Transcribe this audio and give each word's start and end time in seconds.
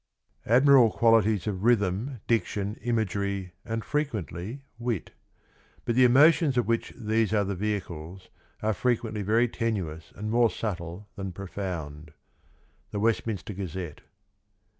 Admirable 0.47 0.89
qualities 0.89 1.45
of 1.45 1.63
rhythm, 1.63 2.21
diction, 2.25 2.73
imagery, 2.81 3.51
and 3.63 3.85
frequently, 3.85 4.63
wit; 4.79 5.11
but 5.85 5.93
the 5.93 6.03
emotions 6.03 6.57
of 6.57 6.65
which 6.65 6.91
these 6.97 7.31
are 7.35 7.43
the 7.43 7.53
vehicles 7.53 8.29
are 8.63 8.73
frequently 8.73 9.21
very 9.21 9.47
tenuous 9.47 10.11
and 10.15 10.31
more 10.31 10.49
subtle 10.49 11.07
than 11.17 11.31
profound.— 11.31 12.13
The 12.91 12.99
Westminster 12.99 13.53
Gazette. 13.53 14.01